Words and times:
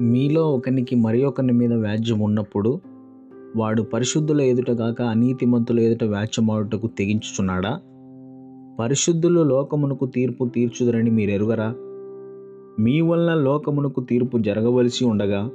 మీలో 0.00 0.52
ఒకనికి 0.52 0.96
మరి 0.96 1.24
ఒకని 1.24 1.52
మీద 1.52 1.72
వ్యాజ్యం 1.72 2.18
ఉన్నప్పుడు 2.18 2.80
వాడు 3.56 3.82
పరిశుద్ధుల 3.82 4.40
ఎదుట 4.40 4.70
గాక 4.70 5.02
అనీతిమంతుల 5.02 5.80
ఎదుట 5.80 6.04
వ్యాజ్యమాడుటకు 6.04 6.86
తెగించుచున్నాడా? 6.86 7.80
పరిశుద్ధులు 8.80 9.40
లోకమునకు 9.40 10.06
తీర్పు 10.06 10.48
తీర్చుదరని 10.48 11.10
మీరు 11.10 11.30
ఎరుగరా 11.30 11.74
మీ 12.78 13.00
వలన 13.00 13.34
లోకమునకు 13.34 14.00
తీర్పు 14.00 14.38
జరగవలసి 14.38 15.04
ఉండగా 15.04 15.50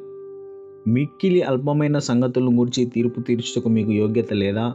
మిక్కిలి 0.88 1.42
అల్పమైన 1.42 2.00
సంగతులను 2.00 2.52
గురించి 2.52 2.86
తీర్పు 2.86 3.22
తీర్చుటకు 3.22 3.70
మీకు 3.70 3.92
యోగ్యత 3.92 4.34
లేదా? 4.34 4.74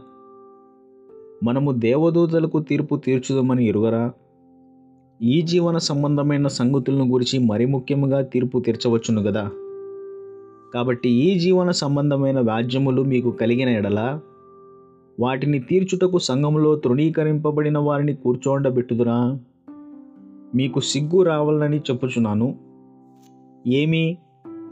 మనము 1.42 1.72
దేవదూతలకు 1.72 2.60
తీర్పు 2.60 2.96
తీర్చుదామని 2.96 3.66
ఎరుగరా? 3.66 4.12
ఈ 5.24 5.42
జీవన 5.42 5.78
సంబంధమైన 5.78 6.46
సంగతులను 6.46 7.08
గురించి 7.08 7.38
మరి 7.38 7.66
ముఖ్యముగా 7.66 8.22
తీర్పు 8.22 8.60
తీర్చవచ్చును 8.60 9.22
కదా 9.22 9.50
కాబట్టి 10.74 11.10
ఈ 11.10 11.38
జీవన 11.38 11.70
సంబంధమైన 11.70 12.40
వ్యాజ్యములు 12.40 13.02
మీకు 13.02 13.30
కలిగిన 13.30 13.68
ఎడల 13.68 14.20
వాటిని 15.20 15.58
తీర్చుటకు 15.58 16.18
సంఘంలో 16.18 16.76
తృణీకరింపబడిన 16.76 17.78
వారిని 17.78 18.14
కూర్చోండబెట్టుదురా 18.14 19.38
మీకు 20.54 20.80
సిగ్గు 20.80 21.22
రావాలని 21.22 21.78
చెప్పుచున్నాను. 21.78 22.54
ఏమి? 23.66 24.18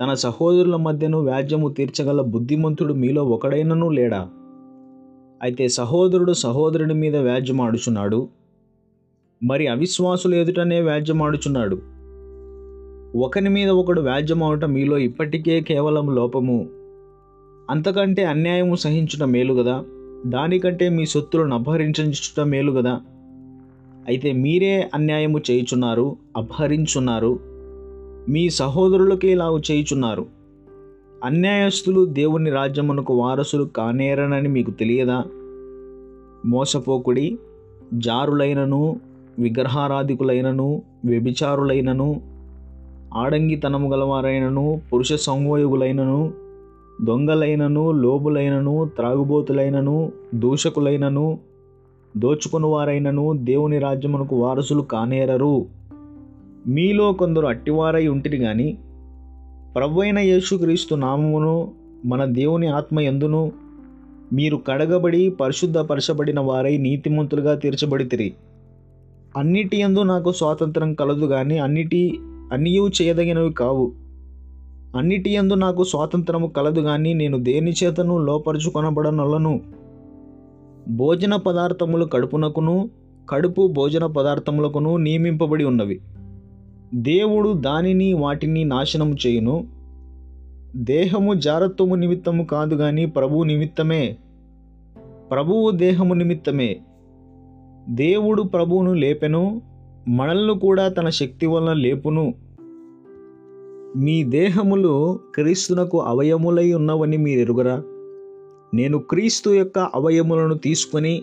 తన 0.03 0.15
సహోదరుల 0.15 0.77
మధ్యను 0.77 1.21
వ్యాజ్యము 1.21 1.69
తీర్చగల 1.69 2.21
బుద్ధిమంతుడు 2.21 2.95
మీలో 2.95 3.25
ఒకడైనను 3.25 3.89
లేడా? 3.89 4.29
అయితే 5.43 5.69
సహోదరుడు 5.69 6.33
సహోదరుడి 6.33 6.95
మీద 6.95 7.17
వ్యాజ్యమాడుచున్నాడు. 7.17 8.40
మరి 9.43 9.67
అవిశ్వాసులు 9.67 10.35
ఎదుటనే 10.35 10.81
వ్యాజ్యమాడుచున్నాడు. 10.81 11.79
ఒకని 13.19 13.49
మీద 13.49 13.69
ఒకడు 13.69 14.01
వ్యాజ్యమాడుట 14.01 14.65
మీలో 14.65 14.99
ఇప్పటికే 14.99 15.61
కేవలం 15.61 16.15
లోపము. 16.15 16.69
అంతకంటే 17.71 18.25
అన్యాయము 18.25 18.75
సహించుట 18.75 19.23
మేలు 19.23 19.55
కదా 19.55 19.85
దానికంటే 20.27 20.89
మీ 20.89 21.07
సొత్తులను 21.07 21.55
అపహరించుట 21.55 22.41
మేలు 22.41 22.73
కదా 22.73 23.01
అయితే 24.09 24.33
మీరే 24.33 24.91
అన్యాయము 24.95 25.41
చేయుచున్నారు 25.51 26.17
అపహరించున్నారు. 26.37 27.39
మీ 28.29 28.51
సహోదరులకి 28.51 29.29
ఇలా 29.29 29.61
చేయుచున్నారు. 29.71 30.27
అన్యాయస్తులు 31.25 32.05
దేవుని 32.05 32.51
రాజ్యమునకు 32.51 33.15
వారసులు 33.15 33.65
కానేరనని 33.65 34.49
మీకు 34.49 34.71
తెలియదా? 34.71 35.25
మోసపోకుడి 36.47 37.39
జారులైనను 37.95 39.01
విగ్రహారాధికులైనను 39.41 40.83
వ్యభిచారులైనను 41.05 42.21
ఆడంగితనము 43.15 43.89
గలవారైనను 43.89 44.81
పురుష 44.93 45.13
సంయోగులైనను 45.13 46.33
దొంగలైనను 47.05 47.91
లోబులైనను 47.93 48.91
త్రాగుబోతులైనను 48.97 50.13
దూషకులైనను 50.35 51.39
దోచుకునివారైనను 52.17 53.33
దేవుని 53.33 53.79
రాజ్యమునకు 53.79 54.37
వారసులు 54.37 54.83
కానేరరు. 54.83 55.67
మీలో 56.67 57.13
కొందరు 57.13 57.47
అట్టివారై 57.47 58.07
ఉంటిరి 58.07 58.37
గాని 58.37 58.79
ప్రభువైన 59.77 60.19
యేసుక్రీస్తు 60.19 60.95
నామమును 60.95 61.71
మన 62.05 62.25
దేవుని 62.25 62.67
ఆత్మ 62.67 63.01
ఎందును? 63.01 63.53
మీరు 64.33 64.57
కడగబడి 64.57 65.31
పరిశుద్ధపరచబడిన 65.31 66.41
వారై 66.41 66.77
నీతిమంతులుగా 66.77 67.55
తీర్చబడితిరి. 67.55 68.33
అన్నిటి 69.37 69.77
యందు 69.77 70.03
నాకు 70.03 70.33
స్వాతంత్రం 70.33 70.95
కలదు 70.95 71.27
కానీ 71.27 71.59
అన్నిటి 71.59 72.19
అన్నియు 72.53 72.91
చేయదగినవి 73.03 73.53
కావు. 73.53 73.93
అన్నిటి 74.97 75.31
యందు 75.31 75.55
నాకు 75.55 75.85
స్వాతంత్రము 75.85 76.47
కలదు 76.47 76.81
కానీ 76.81 77.15
నేను 77.15 77.39
దేని 77.39 77.73
చేతను 77.85 78.19
లోపరుచుకొనబడనొలను 78.19 79.61
భోజన 80.89 81.37
పదార్థములు 81.37 82.05
కడుపునకును 82.05 82.91
కడుపు 83.31 83.67
భోజన 83.67 84.07
పదార్థములకును 84.07 84.97
నియమింపబడి 84.97 85.65
ఉన్నవి. 85.65 86.01
దేవుడు 86.95 87.53
దానిని 87.53 88.13
వాటిని 88.13 88.65
నాశనము 88.65 89.17
చేయును. 89.27 89.67
దేహము 90.77 91.35
జారత్వము 91.35 91.95
నిమిత్తము 91.95 92.45
కాదు 92.45 92.75
కానీ 92.75 93.07
ప్రభువు 93.07 93.45
నిమిత్తమే. 93.45 94.17
ప్రభువు 95.31 95.71
దేహము 95.71 96.15
నిమిత్తమే. 96.15 96.77
దేవుడు 97.91 98.43
ప్రభువును 98.43 98.93
లేపెను 98.93 99.63
మనల్ని 100.09 100.59
కూడా 100.59 100.89
తన 100.89 101.09
శక్తి 101.09 101.47
వలన 101.47 101.73
లేపును. 101.73 102.35
మీ 103.97 104.25
దేహములు 104.25 105.21
క్రీస్తునకు 105.35 106.01
అవయములై 106.01 106.73
ఉన్నవని 106.73 107.17
మీరు 107.17 107.41
ఎరుగరా 107.41 107.83
నేను 108.75 108.99
క్రీస్తు 108.99 109.51
యొక్క 109.51 109.79
అవయములను 109.79 110.55
తీసుకొని 110.55 111.23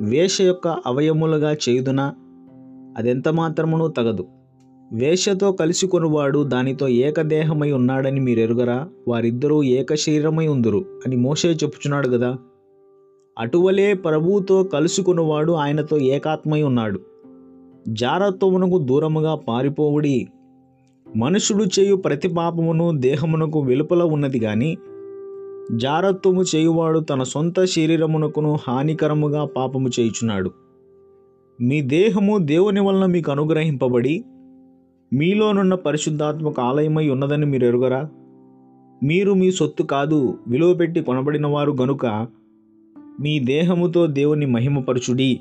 వేష 0.00 0.40
యొక్క 0.40 0.68
అవయములుగా 0.68 1.56
చేయుదునా? 1.68 2.14
అదెంత 2.98 3.28
మాత్రమును 3.28 3.88
తగదు. 3.88 4.26
వేషతో 4.92 5.52
కలిసి 5.52 5.86
కొనువాడు 5.86 6.44
దానితో 6.44 6.88
ఏకదేహమై 6.88 7.72
ఉన్నాడని 7.72 8.20
మీరు 8.20 8.40
ఎరుగరా 8.40 8.88
వారిద్దరూ 9.08 9.62
ఏక 9.62 9.94
శరీరమై 9.94 10.46
ఉందురు 10.46 10.84
అని 11.06 11.16
మోసే 11.16 11.48
చెప్పుచున్నాడు 11.48 12.08
కదా 12.08 12.36
అటువలే 13.38 13.94
ప్రభువుతో 13.94 14.62
కలుసుకున్నవాడు 14.62 15.52
ఆయనతో 15.52 15.98
ఏకాత్మై 15.98 16.62
ఉన్నాడు. 16.62 17.00
జారత్వమునకు 17.88 18.78
దూరముగా 18.78 19.34
పారిపోవుడి. 19.34 20.28
మనుషుడు 21.16 21.64
చేయు 21.64 21.96
ప్రతి 21.96 22.28
పాపమును 22.28 22.98
దేహమునకు 22.98 23.60
వెలుపల 23.60 24.02
ఉన్నది 24.02 24.38
గాని 24.38 24.76
జారత్వము 25.76 26.42
చేయువాడు 26.42 27.00
తన 27.00 27.22
సొంత 27.22 27.64
శరీరమునకును 27.64 28.58
హానికరముగా 28.68 29.44
పాపము 29.44 29.88
చేయుచున్నాడు. 29.88 30.50
మీ 31.60 31.80
దేహము 31.80 32.38
దేవుని 32.38 32.80
వలన 32.80 33.06
మీకు 33.06 33.32
అనుగ్రహింపబడి 33.32 34.24
మీలోనున్న 35.12 35.74
పరిశుద్ధాత్మక 35.74 36.60
ఆలయమై 36.60 37.08
ఉన్నదని 37.08 37.46
మీరు 37.46 37.66
ఎరుగరా 37.66 38.08
మీరు 39.02 39.32
మీ 39.32 39.50
సొత్తు 39.50 39.82
కాదు 39.82 40.38
విలువ 40.48 40.74
పెట్టి 40.74 41.00
కొనబడిన 41.00 41.46
వారు 41.46 41.72
గనుక 41.72 42.26
మీ 43.20 43.38
దేహముతో 43.38 44.06
దేవుని 44.06 44.46
మహిమపరచుడి. 44.46 45.40